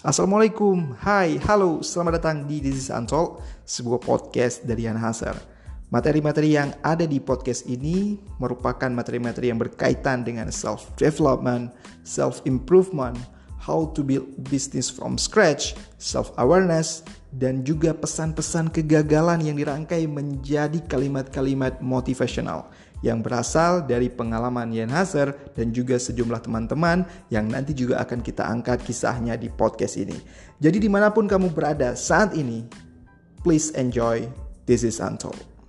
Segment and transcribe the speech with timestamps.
[0.00, 5.36] Assalamualaikum, hai, halo, selamat datang di This is Untold, sebuah podcast dari Yan Hasar.
[5.92, 13.12] Materi-materi yang ada di podcast ini merupakan materi-materi yang berkaitan dengan self-development, self-improvement,
[13.60, 21.78] how to build business from scratch, self-awareness, dan juga pesan-pesan kegagalan yang dirangkai menjadi kalimat-kalimat
[21.84, 28.20] motivational yang berasal dari pengalaman Yen Hazer dan juga sejumlah teman-teman yang nanti juga akan
[28.20, 30.16] kita angkat kisahnya di podcast ini.
[30.60, 32.64] Jadi di mana pun kamu berada saat ini,
[33.40, 34.28] please enjoy
[34.68, 35.59] This is Untold.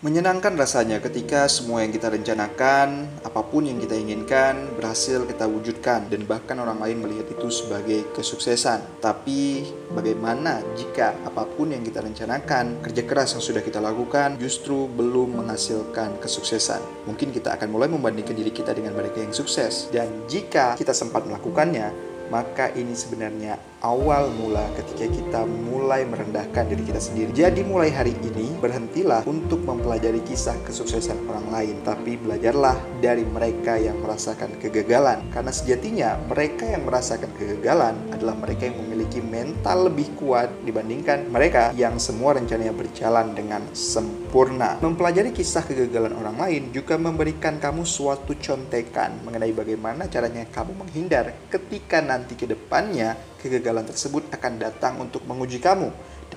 [0.00, 6.08] Menyenangkan rasanya ketika semua yang kita rencanakan, apa pun yang kita inginkan, berhasil kita wujudkan
[6.08, 8.80] dan bahkan orang lain melihat itu sebagai kesuksesan.
[9.04, 14.88] Tapi bagaimana jika apa pun yang kita rencanakan, kerja keras yang sudah kita lakukan justru
[14.88, 16.80] belum menghasilkan kesuksesan?
[17.04, 19.92] Mungkin kita akan mulai membandingkan diri kita dengan mereka yang sukses.
[19.92, 26.84] Dan jika kita sempat melakukannya, maka ini sebenarnya awal mula ketika kita mulai merendahkan diri
[26.84, 27.30] kita sendiri.
[27.32, 33.80] Jadi mulai hari ini berhentilah untuk mempelajari kisah kesuksesan orang lain, tapi belajarlah dari mereka
[33.80, 35.24] yang merasakan kegagalan.
[35.32, 41.72] Karena sejatinya mereka yang merasakan kegagalan adalah mereka yang memiliki mental lebih kuat dibandingkan mereka
[41.74, 44.76] yang semua rencananya berjalan dengan sempurna.
[44.84, 51.32] Mempelajari kisah kegagalan orang lain juga memberikan kamu suatu contekan mengenai bagaimana caranya kamu menghindar
[51.48, 55.88] ketika nanti nanti ke depannya kegagalan tersebut akan datang untuk menguji kamu.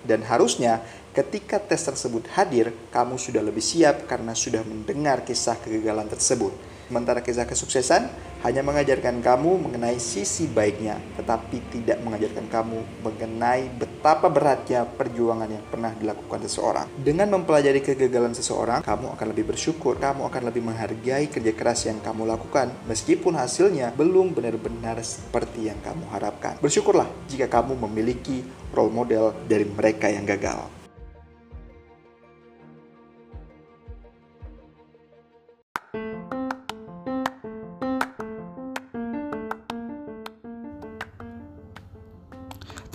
[0.00, 0.80] Dan harusnya
[1.12, 6.56] ketika tes tersebut hadir, kamu sudah lebih siap karena sudah mendengar kisah kegagalan tersebut.
[6.86, 8.06] Sementara kisah kesuksesan
[8.46, 15.66] hanya mengajarkan kamu mengenai sisi baiknya, tetapi tidak mengajarkan kamu mengenai betapa beratnya perjuangan yang
[15.66, 16.86] pernah dilakukan seseorang.
[16.94, 21.98] Dengan mempelajari kegagalan seseorang, kamu akan lebih bersyukur, kamu akan lebih menghargai kerja keras yang
[21.98, 26.54] kamu lakukan, meskipun hasilnya belum benar-benar seperti yang kamu harapkan.
[26.62, 30.75] Bersyukurlah jika kamu memiliki role model dari mereka yang gagal.